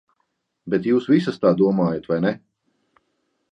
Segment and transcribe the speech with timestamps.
[0.73, 2.35] Bet jūs visas tā domājat, vai ne?